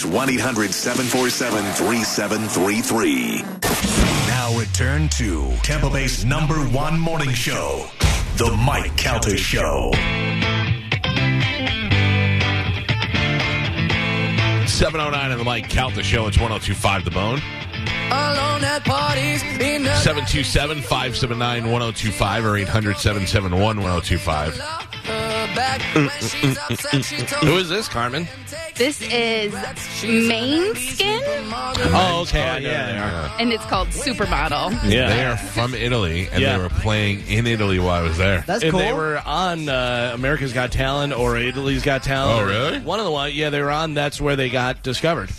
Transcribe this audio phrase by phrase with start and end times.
[0.00, 3.42] That's 1 800 747 3733.
[4.28, 7.86] Now return to Tampa Bay's number one morning show,
[8.36, 9.90] The Mike Calta Show.
[14.66, 16.28] 709 on the Mike Calta Show.
[16.28, 17.42] It's 1025 The Bone.
[18.10, 19.42] Alone at parties.
[19.60, 24.58] in 727 579 1025 or 800 771 1025.
[24.58, 28.26] Her back when mm, mm, she's upset, mm, she told Who is this, Carmen?
[28.76, 31.20] This is Måneskin,
[31.92, 32.42] Oh, okay.
[32.42, 32.92] I oh, know yeah.
[32.92, 33.40] they are.
[33.40, 34.72] and it's called Supermodel.
[34.90, 35.08] Yeah.
[35.08, 36.56] They are from Italy, and Yeah.
[36.56, 38.42] they were playing in Italy while I was there.
[38.46, 38.80] That's and cool.
[38.80, 42.40] they were on uh, America's Got Talent or Italy's Got Talent.
[42.40, 42.78] Oh, really?
[42.80, 43.34] One of the ones.
[43.34, 43.94] Yeah, they were on.
[43.94, 45.30] That's where they got discovered.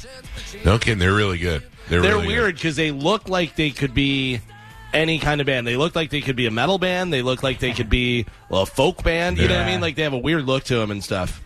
[0.66, 1.64] No kidding, they're really good.
[1.92, 4.40] They're, They're really weird because they look like they could be
[4.94, 5.68] any kind of band.
[5.68, 7.12] They look like they could be a metal band.
[7.12, 9.38] They look like they could be well, a folk band.
[9.38, 9.82] You know what I mean?
[9.82, 11.44] Like they have a weird look to them and stuff.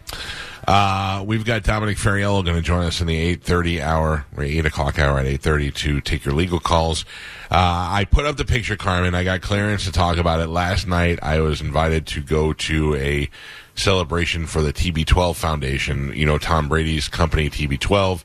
[0.67, 4.43] Uh, we've got Dominic Ferriello going to join us in the eight thirty hour, or
[4.43, 7.05] eight o'clock hour at eight thirty to take your legal calls.
[7.49, 9.15] Uh, I put up the picture, Carmen.
[9.15, 11.17] I got clearance to talk about it last night.
[11.23, 13.31] I was invited to go to a
[13.73, 16.13] celebration for the TB12 Foundation.
[16.15, 18.23] You know, Tom Brady's company, TB12.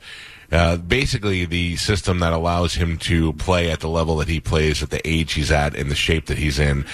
[0.50, 4.82] Uh, basically, the system that allows him to play at the level that he plays,
[4.82, 6.84] at the age he's at, in the shape that he's in,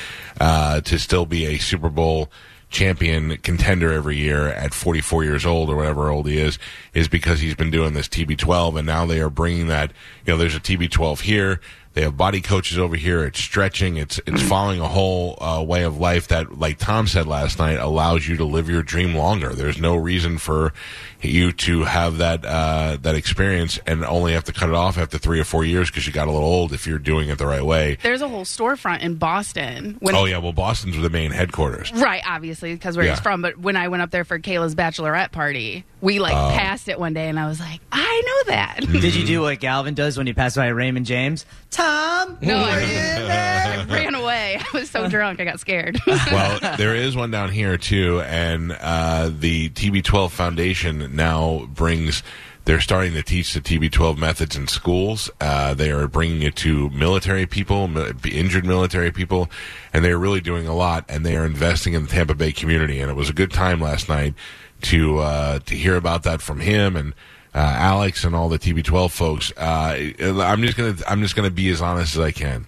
[0.41, 2.31] uh, to still be a Super Bowl
[2.69, 6.59] champion contender every year at 44 years old or whatever old he is,
[6.95, 9.93] is because he's been doing this TB12, and now they are bringing that.
[10.27, 11.61] You know, there's a TB12 here.
[11.97, 13.25] They have body coaches over here.
[13.25, 13.97] It's stretching.
[13.97, 17.79] It's it's following a whole uh, way of life that, like Tom said last night,
[17.79, 19.55] allows you to live your dream longer.
[19.55, 20.75] There's no reason for
[21.23, 25.17] you to have that uh, that experience and only have to cut it off after
[25.17, 27.47] three or four years because you got a little old if you're doing it the
[27.47, 27.97] right way.
[28.03, 29.97] There's a whole storefront in Boston.
[30.01, 31.91] When, Oh yeah, well Boston's the main headquarters.
[31.95, 33.13] Right, obviously, because where Yeah.
[33.13, 33.41] he's from.
[33.41, 36.55] But when I went up there for Kayla's bachelorette party, we like Oh.
[36.55, 38.81] passed it one day, and I was like, I know that.
[38.81, 41.47] Did you do what Galvin does when you pass by Raymond James?
[41.87, 43.77] Tom, No, are I-?
[43.89, 44.59] I ran away.
[44.59, 46.01] I was so drunk, I got scared.
[46.07, 52.23] well, there is one down here too, and uh, the TB12 Foundation now brings.
[52.65, 55.31] They're starting to teach the TB12 methods in schools.
[55.41, 57.89] Uh, they are bringing it to military people,
[58.27, 59.49] injured military people,
[59.93, 61.05] and they are really doing a lot.
[61.09, 62.99] And they are investing in the Tampa Bay community.
[63.01, 64.35] And it was a good time last night
[64.83, 67.15] to uh, to hear about that from him and
[67.61, 69.53] Alex and all the TB12 folks.
[69.57, 72.67] Uh, I'm just gonna I'm just gonna be as honest as I can.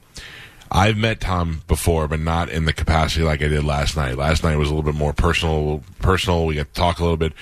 [0.71, 4.16] I've met Tom before, but not in the capacity like I did last night.
[4.16, 5.82] Last night was a little bit more personal.
[6.00, 7.32] Personal, we got to talk a little bit,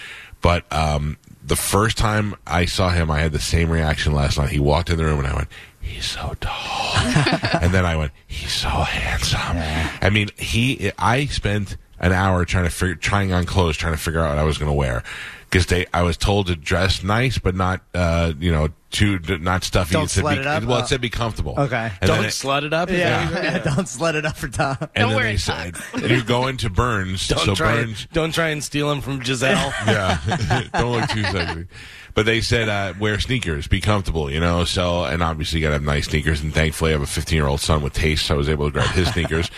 [0.40, 4.50] but um, the first time I saw him, I had the same reaction last night.
[4.50, 5.48] He walked in the room, and I went,
[5.80, 6.92] "He's so tall,"
[7.60, 9.56] and then I went, "He's so handsome."
[10.02, 10.92] I mean, he.
[10.98, 14.38] I spent an hour trying to figure, trying on clothes, trying to figure out what
[14.38, 15.02] I was going to wear.
[15.48, 19.62] Because they, I was told to dress nice, but not, uh, you know, too not
[19.62, 19.92] stuffy.
[19.92, 20.64] Don't it said slut be, it up?
[20.64, 20.80] Well, Oh.
[20.82, 21.54] it said be comfortable.
[21.56, 21.92] Okay.
[22.00, 22.90] And Don't it- slut it up.
[22.90, 24.76] is that what you Yeah, don't slut it up for Tom.
[24.80, 27.28] and Don't then wear they it said you go into Bern's.
[27.28, 27.76] Don't so try.
[27.76, 29.54] Bern's, Don't try and steal him from Gisele.
[29.86, 31.66] yeah, don't look too sexy.
[32.14, 34.64] But they said uh, wear sneakers, be comfortable, you know.
[34.64, 36.40] So and obviously you got to have nice sneakers.
[36.42, 38.66] And thankfully, I have a 15 year old son with taste, so I was able
[38.66, 39.48] to grab his sneakers.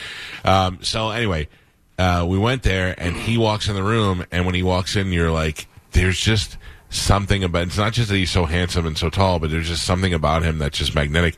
[0.44, 1.48] Um, so anyway,
[1.98, 5.12] uh, we went there, and he walks in the room, and when he walks in,
[5.12, 6.56] you're like, there's just
[6.90, 7.66] something about.
[7.66, 10.42] It's not just that he's so handsome and so tall, but there's just something about
[10.42, 11.36] him that's just magnetic.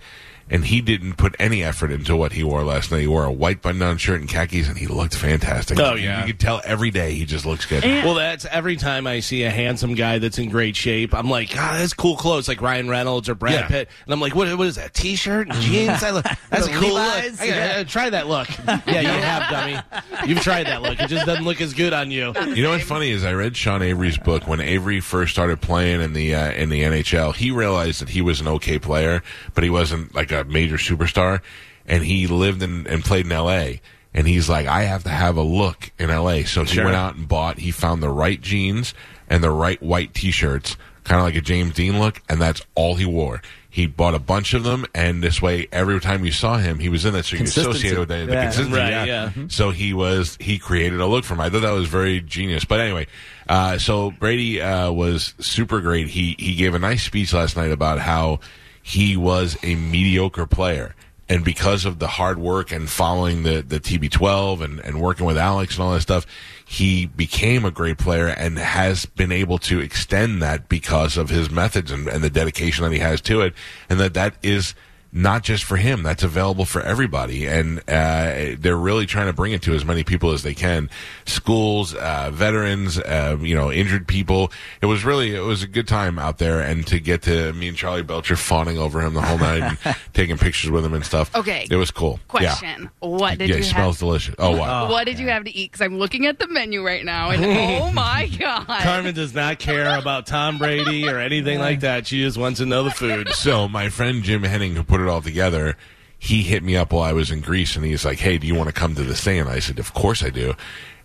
[0.50, 3.00] And he didn't put any effort into what he wore last night.
[3.02, 5.78] He wore a white button-down shirt and khakis, and he looked fantastic.
[5.78, 6.20] Oh, yeah.
[6.26, 7.84] you could tell every day he just looks good.
[7.84, 11.14] Well, that's every time I see a handsome guy that's in great shape.
[11.14, 13.68] I'm like, God, that's cool clothes, like Ryan Reynolds or Brad Yeah.
[13.68, 13.88] Pitt.
[14.06, 14.48] And I'm like, what?
[14.58, 14.92] What is that?
[14.92, 16.02] T-shirt and jeans?
[16.02, 17.32] I look, that's a cool Levi's?
[17.32, 17.40] look.
[17.40, 18.48] I gotta- uh, try that look.
[18.90, 20.28] Yeah, you have, dummy.
[20.28, 20.98] You've tried that look.
[21.00, 22.32] It just doesn't look as good on you.
[22.48, 26.00] You know what's funny is I read Sean Avery's book when Avery first started playing
[26.00, 27.34] in the uh, in the NHL.
[27.36, 29.22] He realized that he was an okay player,
[29.54, 31.40] but he wasn't like a major superstar.
[31.86, 33.80] And he lived in, and played in L.A.
[34.14, 36.44] And he's like, I have to have a look in L.A.
[36.44, 36.84] So he Sure.
[36.84, 37.58] went out and bought.
[37.58, 38.94] He found the right jeans
[39.28, 42.97] and the right white T-shirts, kind of like a James Dean look, and that's all
[42.97, 43.41] he wore.
[43.72, 46.88] He bought a bunch of them, and this way, every time you saw him, he
[46.88, 47.78] was in it, so you could Consistency.
[47.88, 48.42] associate with the, the Yeah.
[48.42, 48.80] consistency.
[48.80, 49.04] Right, yeah.
[49.04, 49.30] yeah.
[49.48, 51.41] So he was he created a look for him.
[51.41, 52.65] I thought that was very genius.
[52.65, 53.06] But anyway,
[53.48, 56.09] uh, so Brady uh, was super great.
[56.09, 58.41] He he gave a nice speech last night about how
[58.82, 60.94] he was a mediocre player.
[61.28, 65.38] And because of the hard work and following the, the TB12 and, and working with
[65.38, 66.27] Alex and all that stuff,
[66.66, 71.48] he became a great player and has been able to extend that because of his
[71.48, 73.54] methods and, and the dedication that he has to it.
[73.88, 74.74] And that that is
[75.12, 76.03] not just for him.
[76.03, 80.04] That's available for everybody, and uh, they're really trying to bring it to as many
[80.04, 80.89] people as they can.
[81.27, 84.53] Schools, uh, veterans, uh, you know, injured people.
[84.80, 87.68] It was really it was a good time out there, and to get to me
[87.68, 91.04] and Charlie Belcher fawning over him the whole night and taking pictures with him and
[91.04, 91.34] stuff.
[91.34, 91.66] Okay.
[91.71, 92.21] it was cool.
[92.34, 92.54] Yeah.
[92.54, 94.01] Question: What did yeah, you it smells have?
[94.01, 94.34] delicious.
[94.39, 94.91] Oh wow.
[94.91, 95.72] what did you have to eat?
[95.72, 98.66] Because I'm looking at the menu right now, and oh my god!
[98.66, 102.06] Carmen does not care about Tom Brady or anything like that.
[102.06, 103.30] She just wants to know the food.
[103.30, 105.76] So my friend Jim Henning, who put it all together,
[106.18, 108.54] he hit me up while I was in Greece, and he's like, "Hey, do you
[108.54, 110.54] want to come to this thing?" And I said, "Of course I do."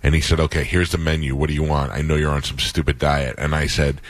[0.04, 1.36] And he said, "Okay, here's the menu.
[1.36, 1.94] What do you want?
[1.94, 4.02] I know you're on some stupid diet." And I said.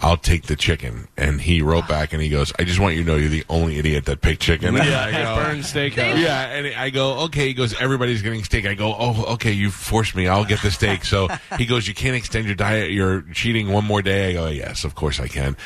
[0.00, 1.08] I'll take the chicken.
[1.16, 3.44] And he wrote back and he goes, I just want you to know you're the
[3.48, 4.76] only idiot that picked chicken.
[4.76, 6.20] And I go, Bern steakhouse.
[6.20, 7.46] yeah, and I go, okay.
[7.46, 8.66] He goes, everybody's getting steak.
[8.66, 9.52] I go, oh, okay.
[9.52, 10.26] You forced me.
[10.26, 11.04] I'll get the steak.
[11.04, 12.90] So he goes, you can't extend your diet.
[12.90, 14.30] You're cheating one more day.
[14.30, 15.56] I go, yes, of course I can.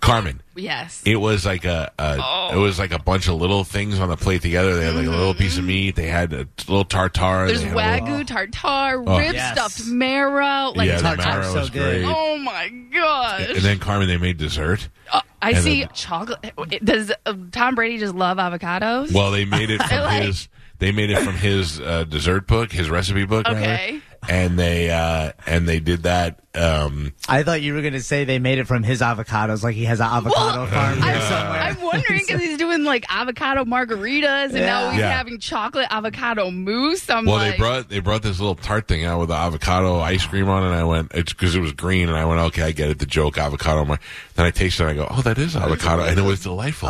[0.00, 1.02] Carmen, yes.
[1.04, 2.50] it was like a, a Oh.
[2.52, 4.76] it was like a bunch of little things on the plate together.
[4.76, 5.96] They had like a little piece of meat.
[5.96, 7.22] They had a little tartare.
[7.24, 7.46] Mm-hmm.
[7.48, 9.18] There's they had a little- wagyu tartare, Oh.
[9.18, 9.52] rib Yes.
[9.52, 10.72] stuffed marrow.
[10.74, 12.02] Like, yeah, the tartare marrow so was good.
[12.02, 12.14] great.
[12.16, 13.48] oh my gosh!
[13.50, 14.88] And then Carmen, they made dessert.
[15.12, 16.54] Uh, I and see then- chocolate.
[16.84, 19.12] Does uh, Tom Brady just love avocados?
[19.12, 20.48] Well, they made it from like- his.
[20.80, 23.48] They made it from his uh, dessert book, his recipe book.
[23.48, 24.00] rather.
[24.24, 24.44] Okay.
[24.46, 26.40] And they uh, and they did that.
[26.54, 29.76] Um, I thought you were going to say they made it from his avocados, like
[29.76, 31.60] he has an avocado Well, farm there I'm, somewhere.
[31.60, 35.10] I'm wondering because he's doing like avocado margaritas, and now he's Yeah.
[35.16, 37.08] having chocolate avocado mousse.
[37.08, 40.00] I'm well, like, they brought they brought this little tart thing out with the avocado
[40.00, 40.66] ice cream on it.
[40.66, 42.98] And I went, it's because it was green, and I went, okay, I get it,
[42.98, 43.84] the joke avocado.
[43.84, 44.00] Mar-.
[44.34, 46.88] Then I tasted it, and I go, oh, that is avocado, and it was delightful.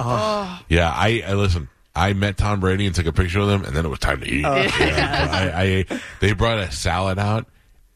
[0.69, 1.69] Yeah, I, I listen.
[1.99, 4.21] I met Tom Brady and took a picture with him, and then it was time
[4.21, 4.43] to eat.
[4.43, 7.47] Yeah, I, I they brought a salad out,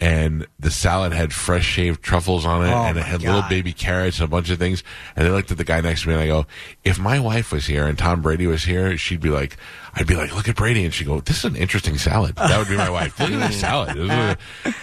[0.01, 3.73] and the salad had fresh shaved truffles on it, Oh, and it had little baby
[3.73, 4.83] carrots and a bunch of things.
[5.15, 6.47] And I looked at the guy next to me, and I go,
[6.83, 9.57] if my wife was here and Tom Brady was here, she'd be like,
[9.95, 12.35] I'd be like, look at Brady, and she'd go, this is an interesting salad.
[12.35, 13.19] That would be my wife.
[13.21, 13.97] Look at this salad.
[13.97, 14.37] This is a-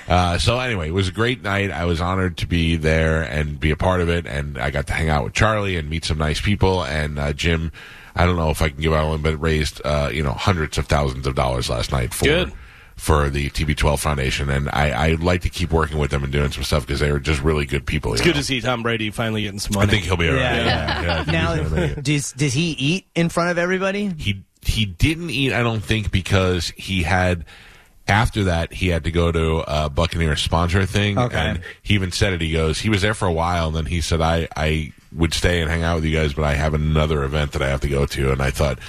[0.08, 1.70] Uh, so anyway, it was a great night.
[1.72, 4.88] I was honored to be there and be a part of it, and I got
[4.88, 6.84] to hang out with Charlie and meet some nice people.
[6.84, 7.72] And uh, Jim,
[8.20, 10.34] I don't know if I can give out one, but it raised uh, you know
[10.34, 12.26] hundreds of thousands of dollars last night for.
[12.26, 12.54] Good.
[12.98, 16.52] For the TB12 Foundation, and I, I'd like to keep working with them and doing
[16.52, 18.12] some stuff because they are just really good people.
[18.12, 18.42] It's good know?
[18.42, 19.88] to see Tom Brady finally getting some money.
[19.88, 20.42] I think he'll be all right.
[20.42, 20.66] Yeah.
[20.66, 22.04] Yeah, yeah, I now, gonna make it.
[22.04, 24.12] does, does he eat in front of everybody?
[24.18, 25.54] he he didn't eat.
[25.54, 27.46] I don't think because he had.
[28.06, 31.38] After that, he had to go to a Buccaneer sponsor thing, Okay.
[31.38, 32.42] and he even said it.
[32.42, 35.34] He goes, he was there for a while, and then he said, "I I would
[35.34, 37.82] stay and hang out with you guys, but I have another event that I have
[37.82, 38.80] to go to." And I thought,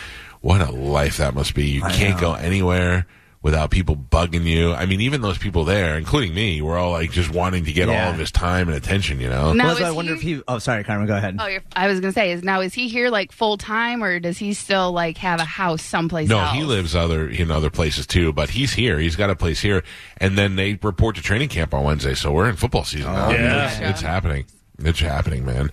[0.40, 1.66] what a life that must be.
[1.66, 3.06] You can't go anywhere
[3.42, 4.70] without people bugging you.
[4.74, 7.88] I mean, even those people there, including me, were all like just wanting to get
[7.88, 8.04] Yeah.
[8.06, 9.18] all of his time and attention.
[9.18, 10.42] You know, Now, Well, so I wonder he- if he.
[10.46, 11.06] Oh, sorry, Carmen.
[11.06, 11.36] Go ahead.
[11.38, 14.20] Oh, you're, I was gonna say is now is he here like full time or
[14.20, 16.52] does he still like have a house someplace No, else?
[16.52, 18.98] he lives other in other places too, but he's here.
[18.98, 19.84] He's got a place here,
[20.18, 22.12] and then they report to training camp on Wednesday.
[22.14, 23.28] So we're in football season now.
[23.28, 23.70] I mean, yeah.
[23.70, 24.44] it's, it's happening.
[24.84, 25.70] It's happening, man.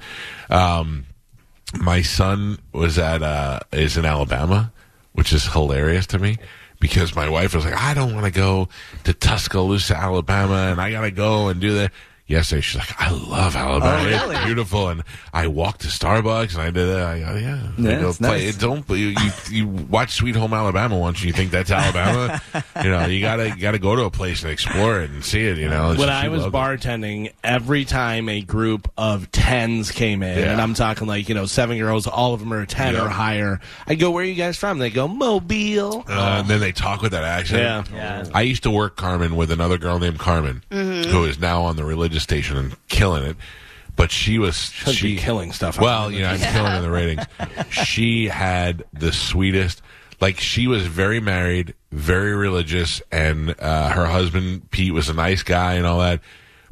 [0.50, 1.06] Um,
[1.80, 4.72] my son was at uh, is in Alabama,
[5.14, 6.38] which is hilarious to me
[6.80, 8.70] because my wife was like, I don't want to go
[9.04, 11.92] to Tuscaloosa, Alabama, and I got to go and do that.
[12.28, 14.00] Yesterday, she's like, I love Alabama.
[14.02, 14.36] Oh, really?
[14.36, 14.90] It's beautiful.
[14.90, 15.02] And
[15.34, 17.08] I walked to Starbucks and I did that.
[17.08, 17.68] I go, yeah.
[17.78, 18.58] Yeah, go, it's play, nice.
[18.58, 22.42] Don't you, you you watch Sweet Home Alabama once and you think that's Alabama?
[22.84, 25.46] you know, you gotta you gotta go to a place and explore it and see
[25.46, 25.58] it.
[25.58, 26.58] You know, when She I was loved it.
[26.58, 30.52] bartending, every time a group of tens came in, Yeah.
[30.52, 33.06] and I'm talking like you know seven year olds, all of them are ten Yeah.
[33.06, 33.62] or higher.
[33.88, 37.02] I go, "Where are you guys from?" They go, "Mobile." Uh, and then they talk
[37.02, 37.88] with that accent.
[37.94, 37.96] Yeah.
[38.24, 38.30] Yeah.
[38.34, 41.86] I used to work Carmen with another girl named Carmen, who is now on the
[41.86, 43.38] religious station and killing it.
[43.96, 45.80] But she was Should she killing stuff.
[45.80, 47.26] Well, you know, I'm killing in the ratings.
[47.72, 49.82] She had the sweetest.
[50.22, 55.44] Like she was very married, very religious, and uh, her husband Pete was a nice
[55.44, 56.22] guy and all that.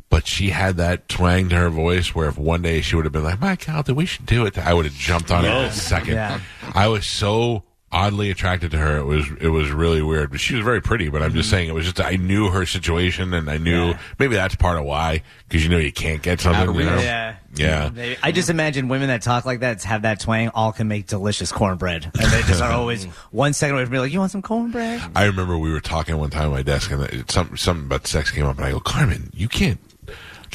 [0.10, 3.12] But she had that twang to her voice where if one day she would have
[3.12, 5.66] been like, "Mike Calton, we should do it," I would have jumped on it in
[5.66, 6.14] a second.
[6.14, 6.40] Yeah.
[6.74, 8.98] I was so oddly attracted to her.
[8.98, 10.32] It was it was really weird.
[10.32, 11.10] But she was very pretty.
[11.10, 11.56] But I'm just mm-hmm.
[11.56, 14.86] saying, it was just I knew her situation, and I knew maybe that's part of
[14.86, 16.76] why because you know you can't get something.
[16.76, 17.00] You know?
[17.00, 17.36] Yeah.
[17.56, 18.16] Yeah.
[18.22, 21.52] I just imagine women that talk like that, have that twang, all can make delicious
[21.52, 22.12] cornbread.
[22.20, 25.02] And they just are always one second away from being like, you want some cornbread?
[25.16, 28.32] I remember we were talking one time at my desk, and some, something about sex
[28.32, 29.80] came up, and I go, Carmen, you can't.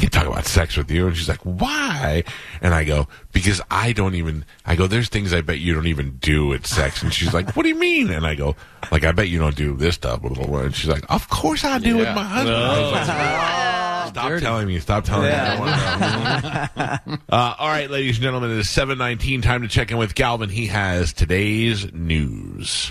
[0.00, 2.25] I Can't talk about sex with you, and she's like, "Why?"
[2.62, 5.88] And I go, "Because I don't even." I go, "There's things I bet you don't
[5.88, 8.57] even do with sex," and she's like, "What do you mean?" And I go,
[8.90, 10.61] "Like I bet you don't do this stuff." Blah, blah, blah.
[10.61, 14.69] And she's like, "Of course I do with my husband." I was like, Stop telling
[14.69, 14.80] me.
[14.80, 15.33] Stop telling me.
[15.35, 17.19] I don't wanna know.
[17.28, 19.42] uh, all right, ladies and gentlemen, it is 719.
[19.42, 20.49] Time to check in with Galvin.
[20.49, 22.90] He has today's news.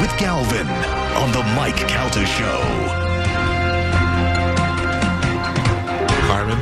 [0.00, 0.66] With Galvin
[1.16, 2.60] on the Mike Calta Show.
[6.26, 6.58] Carmen,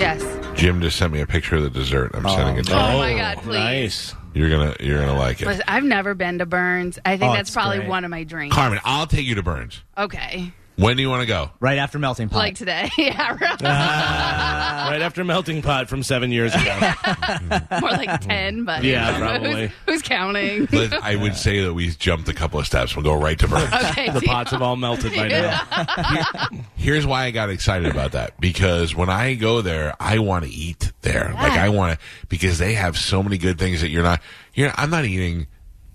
[0.00, 0.22] Yes.
[0.58, 2.12] Jim just sent me a picture of the dessert.
[2.14, 2.78] I'm sending oh, it to you.
[2.78, 3.58] Oh, my God, oh, please.
[3.58, 4.14] Nice.
[4.32, 5.46] You're gonna you're gonna like it.
[5.46, 6.98] Listen, I've never been to Bern's.
[7.06, 7.88] I think Oh, that's it's probably great.
[7.88, 8.52] one of my dreams.
[8.54, 9.82] Carmen, I'll take you to Bern's.
[9.96, 10.52] Okay.
[10.76, 11.50] When do you want to go?
[11.58, 12.38] Right after melting pot.
[12.38, 12.90] Like today.
[12.98, 13.60] yeah, right.
[13.64, 14.88] Ah.
[14.96, 16.62] Right after melting pot from seven years ago.
[17.80, 19.72] More like 10, but Yeah, who's- probably.
[19.86, 20.68] Who's, counting?
[20.70, 22.94] Let- I would say that we jumped a couple of steps.
[22.94, 23.72] We'll go right to Bern's.
[23.72, 24.10] okay.
[24.10, 24.28] the deal.
[24.28, 26.46] pots have all melted by now.
[26.76, 30.50] Here's why I got excited about that because when I go there, I want to
[30.50, 31.32] eat there.
[31.34, 34.20] Like I want to because they have so many good things that you're not.
[34.54, 34.70] You're.
[34.76, 35.48] I'm not eating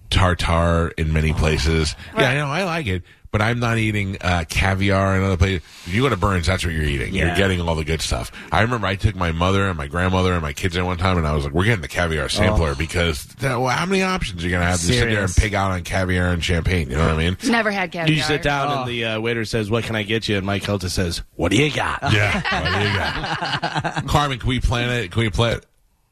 [0.10, 1.96] tartar in many places.
[2.18, 5.62] Yeah, I know I like it, but I'm not eating uh, caviar in other places.
[5.86, 7.14] If you go to Bern's, that's what you're eating.
[7.16, 8.32] You're getting all the good stuff.
[8.52, 11.18] I remember I took my mother and my grandmother and my kids in one time,
[11.18, 14.44] and I was like, "We're getting the caviar sampler because that, well, how many options
[14.44, 15.40] are you gonna have to sit there and Serious.
[15.40, 16.90] pig out on caviar and champagne?
[16.90, 17.38] You know what I mean?
[17.46, 18.16] Never had caviar.
[18.16, 20.64] You sit down and the uh, waiter says, "What can I get you?" And Mike
[20.64, 22.34] Helta says, "What do you got?" Yeah.
[22.42, 24.08] What do you got?
[24.08, 25.12] Carmen, can we plan it?
[25.12, 25.62] Can we plan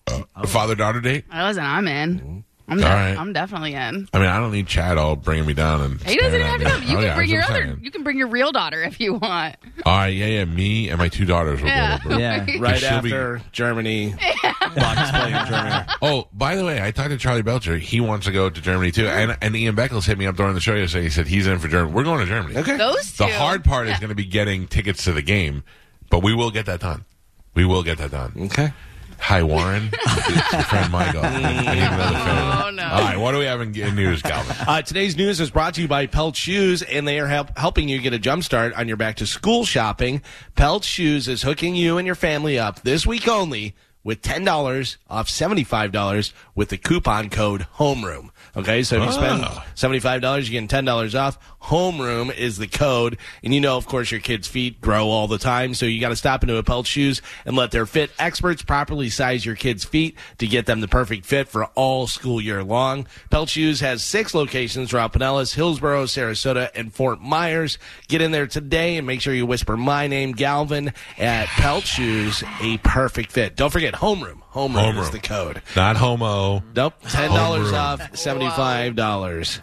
[0.07, 1.25] uh, a father daughter date?
[1.29, 1.67] I wasn't.
[1.67, 2.45] I'm in.
[2.71, 3.15] I'm, de- right.
[3.17, 4.07] I'm definitely in.
[4.13, 6.01] I mean, I don't need Chad all bringing me down and.
[6.01, 6.83] He doesn't staring have to come.
[6.83, 7.61] You Oh, can yeah, bring your other.
[7.63, 9.55] I'm You can bring your real daughter if you want.
[9.61, 9.73] saying.
[9.85, 10.45] All right, yeah, yeah.
[10.45, 11.99] Me and my two daughters will Yeah.
[12.03, 12.09] go.
[12.11, 12.45] To Yeah.
[12.59, 15.85] Right She'll be- after Germany, Bucks playing Germany.
[16.01, 17.77] Oh, by the way, I talked to Charlie Belcher.
[17.77, 20.53] He wants to go to Germany too, and and Ian Beckles hit me up during
[20.53, 21.03] the show yesterday.
[21.05, 21.93] He said he's in for Germany.
[21.93, 22.57] We're going to Germany.
[22.57, 22.77] Okay.
[22.77, 23.25] Those two.
[23.25, 25.63] The hard part is going to be getting tickets to the game,
[26.09, 27.05] but we will get that done.
[27.55, 28.33] We will get that done.
[28.45, 28.71] Okay.
[29.19, 29.89] Hi, Warren.
[29.93, 31.21] it's your friend Michael.
[31.23, 32.63] I need another fan.
[32.65, 32.83] Oh, no.
[32.83, 34.55] All right, what do we have in, in news, Calvin?
[34.67, 37.87] Uh, today's news is brought to you by Peltz Shoes, and they are help- helping
[37.89, 40.21] you get a jump start on your back to school shopping.
[40.55, 45.27] Peltz Shoes is hooking you and your family up this week only with $10 off
[45.27, 48.31] $75 with the coupon code HOMEROOM.
[48.57, 49.63] Okay, so if you spend Oh.
[49.75, 51.37] $75, you're getting $10 off.
[51.69, 53.17] Homeroom is the code.
[53.43, 56.09] And you know, of course, your kids' feet grow all the time, so you got
[56.09, 59.83] to stop into a Peltz Shoes and let their fit experts properly size your kids'
[59.83, 63.05] feet to get them the perfect fit for all school year long.
[63.31, 67.77] Peltz Shoes has six locations throughout Pinellas, Hillsborough, Sarasota, and Fort Myers.
[68.07, 72.43] Get in there today and make sure you whisper my name, Galvin, at Peltz Shoes,
[72.61, 73.55] a perfect fit.
[73.55, 74.41] Don't forget Homeroom.
[74.53, 75.61] Homeroom, is the code.
[75.75, 76.63] Not homo.
[76.75, 78.01] Nope, ten dollars Homeroom.
[78.01, 79.61] off, seventy-five dollars.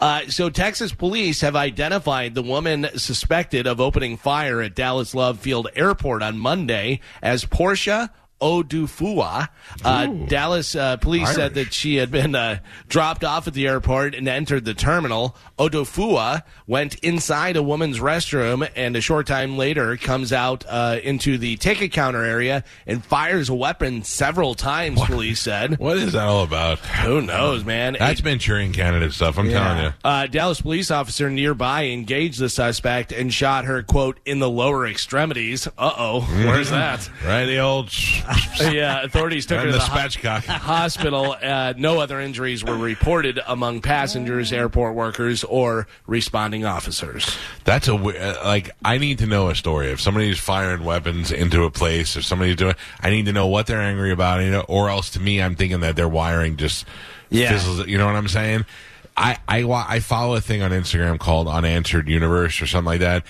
[0.00, 5.40] Uh, so Texas police have identified the woman suspected of opening fire at Dallas Love
[5.40, 9.48] Field Airport on Monday as Portia Odufuwa.
[9.84, 14.14] Uh, Dallas uh, police said that she had been uh, dropped off at the airport
[14.14, 15.36] and entered the terminal.
[15.58, 21.38] Odufuwa went inside a woman's restroom and a short time later comes out uh, into
[21.38, 25.00] the ticket counter area and fires a weapon several times.
[25.04, 25.78] Police said.
[25.78, 26.78] What is that all about?
[26.78, 27.96] Who knows, man?
[27.98, 29.38] That's Manchurian candidate stuff.
[29.38, 29.92] I'm telling you.
[30.04, 34.86] Uh, Dallas police officer nearby engaged the suspect and shot her, quote, in the lower
[34.86, 35.66] extremities.
[35.66, 36.20] Uh oh.
[36.20, 37.08] Where's that?
[37.24, 37.90] Right, the old
[38.60, 40.44] yeah, authorities took her to the the ho- spatchcock.
[40.46, 41.36] hospital.
[41.42, 47.36] Uh, no other injuries were reported among passengers, airport workers, or responding officers.
[47.64, 48.70] That's a we- uh, like.
[48.84, 49.88] I need to know a story.
[49.90, 53.66] If somebody's firing weapons into a place, if somebody's doing, I need to know what
[53.66, 54.42] they're angry about.
[54.42, 56.84] You know, or else to me, I'm thinking that their wiring just
[57.30, 57.50] Yeah.
[57.52, 57.86] fizzles.
[57.86, 58.64] You know what I'm saying?
[59.16, 63.24] I I I follow a thing on Instagram called Unanswered Universe or something like that,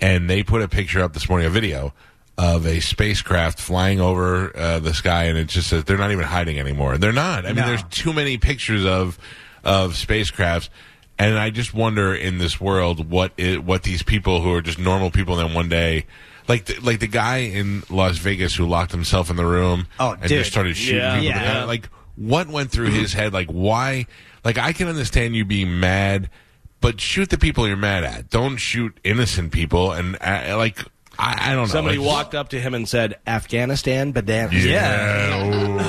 [0.00, 1.92] and they put a picture up this morning, a video
[2.36, 6.24] of a spacecraft flying over uh, the sky, and it just says they're not even
[6.24, 6.98] hiding anymore.
[6.98, 7.44] They're not.
[7.44, 7.66] I mean, No.
[7.68, 9.18] there's too many pictures of
[9.62, 10.68] of spacecrafts.
[11.16, 14.80] And I just wonder in this world what it, what these people who are just
[14.80, 16.06] normal people, and then one day,
[16.48, 20.10] like the, like the guy in Las Vegas who locked himself in the room Oh,
[20.12, 20.30] and dude.
[20.30, 21.20] just started shooting Yeah.
[21.20, 21.40] people.
[21.40, 21.64] Yeah.
[21.64, 23.32] Like what went through his head?
[23.32, 24.06] Like why?
[24.44, 26.30] Like I can understand you being mad,
[26.80, 28.28] but shoot the people you're mad at.
[28.28, 29.92] Don't shoot innocent people.
[29.92, 30.78] And uh, like
[31.18, 31.66] I, I don't know.
[31.66, 34.52] Somebody It's- walked up to him and said, Afghanistan, banana.
[34.52, 35.44] Yeah.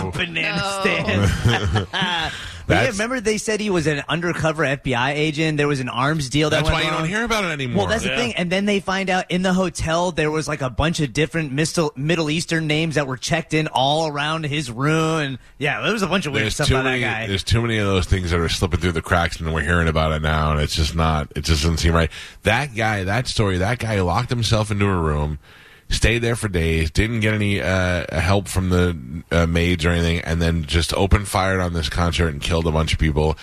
[0.08, 0.12] ooh.
[0.12, 0.62] Banana
[1.46, 1.86] No.
[2.66, 2.68] stand.
[2.68, 5.58] But yeah, remember they said he was an undercover FBI agent.
[5.58, 7.84] There was an arms deal that That's went why you don't hear about it anymore.
[7.84, 8.12] Well, that's Yeah.
[8.12, 8.34] the thing.
[8.36, 11.52] And then they find out in the hotel there was like a bunch of different
[11.52, 15.20] Middle Middle Eastern names that were checked in all around his room.
[15.20, 17.02] And yeah, there was a bunch of weird there's stuff about many.
[17.02, 17.28] that guy.
[17.28, 19.88] There's too many of those things that are slipping through the cracks, and we're hearing
[19.88, 21.32] about it now, and it's just not.
[21.36, 22.10] It just doesn't seem right.
[22.44, 25.40] That guy, that story, that guy locked himself into a room,
[25.90, 28.98] stayed there for days, didn't get any uh, help from the
[29.32, 32.72] uh, maids or anything, and then just opened fired on this concert and killed a
[32.72, 33.38] bunch of people.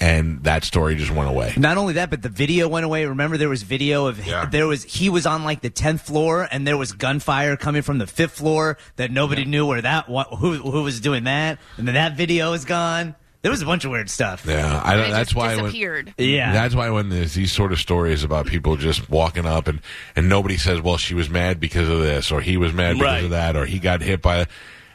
[0.00, 1.52] and that story just went away.
[1.56, 3.04] Not only that, but the video went away.
[3.04, 4.46] Remember, there was video of Yeah.
[4.46, 7.98] there was he was on like the tenth floor, and there was gunfire coming from
[7.98, 11.88] the fifth floor that nobody knew where that what, who who was doing that, and
[11.88, 13.16] then that video is gone.
[13.48, 14.44] There was a bunch of weird stuff.
[14.46, 15.10] Yeah, I don't.
[15.10, 16.12] That's just why when, disappeared.
[16.18, 16.52] Yeah.
[16.52, 19.80] That's why when there's these sort of stories about people just walking up and
[20.14, 23.06] and nobody says, "Well, she was mad because of this," or "He was mad because
[23.06, 23.24] Right.
[23.24, 24.46] of that," or "He got hit by."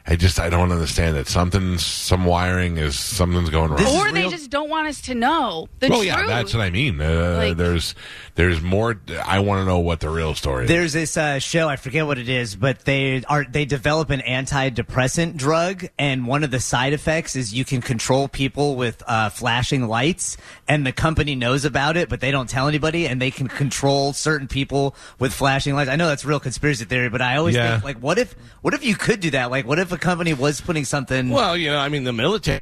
[0.06, 3.86] I just I don't understand that something some wiring is something's going wrong.
[3.96, 6.08] Or they just don't want us to know the well, truth.
[6.08, 7.00] yeah, that's what I mean.
[7.02, 7.96] Uh, Like- there's
[8.36, 9.00] there's more.
[9.26, 10.64] I want to know what the real story.
[10.66, 10.68] is.
[10.70, 14.20] There's this uh, show I forget what it is, but they are they develop an
[14.22, 19.30] antidepressant drug, and one of the side effects is you can control people with uh,
[19.30, 20.36] flashing lights,
[20.68, 24.14] and the company knows about it, but they don't tell anybody, and they can control
[24.14, 25.90] certain people with flashing lights.
[25.90, 27.74] I know that's real conspiracy theory, but I always Yeah.
[27.76, 29.50] think like, what if what if you could do that?
[29.52, 31.30] Like, what if a company was putting something?
[31.30, 32.60] Well, you know, I mean, the military.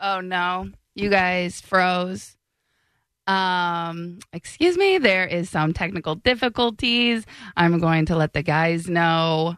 [0.00, 2.36] Oh no, you guys froze.
[3.26, 7.24] Um, excuse me, there is some technical difficulties.
[7.56, 9.56] I'm going to let the guys know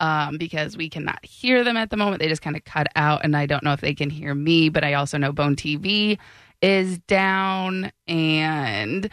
[0.00, 2.20] um, because we cannot hear them at the moment.
[2.20, 4.68] They just kind of cut out, and I don't know if they can hear me,
[4.68, 6.18] but I also know Bone TV
[6.60, 9.08] is down, and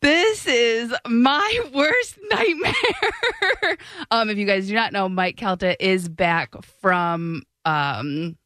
[0.00, 3.76] this is my worst nightmare.
[4.10, 8.36] um, if you guys do not know, Mike Calta is back from um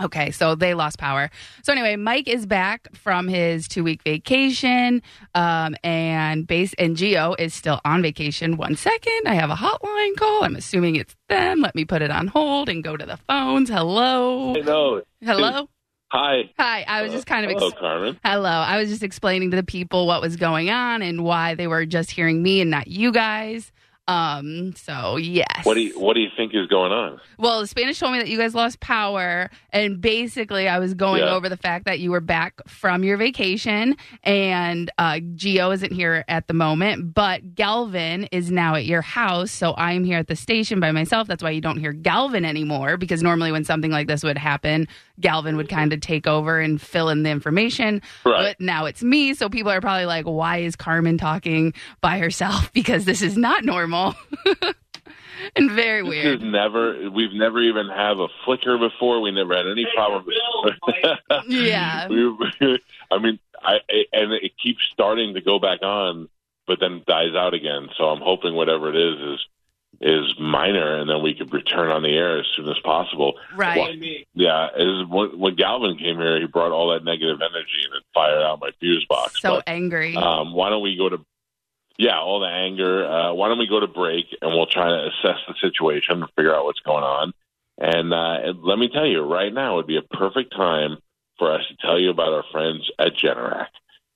[0.00, 1.28] Okay, so they lost power.
[1.64, 5.02] So anyway, Mike is back from his two week vacation,
[5.34, 8.56] um, and base and Geo is still on vacation.
[8.56, 10.44] One second, I have a hotline call.
[10.44, 11.62] I'm assuming it's them.
[11.62, 13.70] Let me put it on hold and go to the phones.
[13.70, 15.02] Hello, Hello.
[15.20, 15.68] hello,
[16.10, 16.50] Hi.
[16.58, 16.84] hi.
[16.88, 18.18] I was just kind of Hello, Carmen.
[18.24, 18.48] hello.
[18.48, 21.84] I was just explaining to the people what was going on and why they were
[21.84, 23.72] just hearing me and not you guys.
[24.08, 25.64] Um, so yes.
[25.64, 27.20] What do you What do you think is going on?
[27.38, 31.20] Well, the Spanish told me that you guys lost power, and basically, I was going
[31.22, 31.34] Yeah.
[31.34, 36.24] over the fact that you were back from your vacation, and uh, Geo isn't here
[36.26, 40.36] at the moment, but Galvin is now at your house, so I'm here at the
[40.36, 41.28] station by myself.
[41.28, 44.88] That's why you don't hear Galvin anymore, because normally when something like this would happen,
[45.20, 48.00] Galvin would kind of take over and fill in the information.
[48.24, 48.56] Right.
[48.56, 52.72] But now it's me, so people are probably like, "Why is Carmen talking by herself?"
[52.78, 53.97] Because this is not normal.
[55.56, 56.42] and very This weird.
[56.42, 57.10] is never.
[57.10, 59.20] We've never even have a flicker before.
[59.20, 60.24] We never had any problem.
[61.48, 62.08] Yeah.
[62.08, 62.36] We-
[63.10, 63.78] I mean, I
[64.12, 66.28] and it keeps starting to go back on,
[66.66, 67.88] but then dies out again.
[67.96, 69.46] So I'm hoping whatever it is is
[70.00, 73.34] is minor, and then we could return on the air as soon as possible.
[73.56, 73.78] Right.
[73.78, 73.94] Well,
[74.34, 78.04] yeah, is when, when Galvin came here, he brought all that negative energy and it
[78.14, 79.40] fired out my fuse box.
[79.40, 80.14] so But- angry.
[80.14, 81.24] Um, why don't we go to,
[81.98, 83.04] yeah, all the anger.
[83.04, 86.30] Uh, why don't we go to break and we'll try to assess the situation and
[86.36, 87.32] figure out what's going on.
[87.76, 90.98] And uh, and let me tell you, right now would be a perfect time
[91.38, 93.68] for us to tell you about our friends at Generac.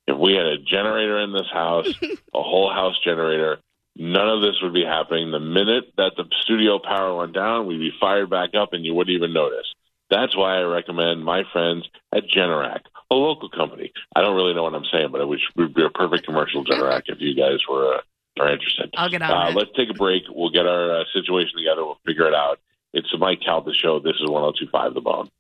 [0.07, 1.89] If we had a generator in this house,
[2.35, 3.59] a whole house generator,
[3.97, 5.31] none of this would be happening.
[5.31, 8.95] The minute that the studio power went down, we'd be fired back up and you
[8.95, 9.73] wouldn't even notice.
[10.13, 13.93] That's why I recommend my friends at Generac, a local company.
[14.15, 16.65] I don't really know what I'm saying, but it would, would be a perfect commercial,
[16.65, 18.01] Generac, if you guys were uh,
[18.41, 18.91] are interested.
[18.97, 19.57] I'll get on Uh, it.
[19.57, 20.25] let's take a break.
[20.29, 21.83] We'll get our uh, situation together.
[21.85, 22.59] We'll figure it out.
[22.93, 24.01] It's the Mike Calta Show.
[24.01, 25.31] This is 1025 The Bone.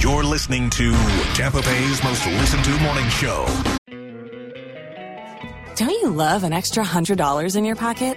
[0.00, 0.92] You're listening to
[1.34, 3.44] Tampa Bay's most listened to morning show.
[5.76, 8.16] Don't you love an extra $100 in your pocket?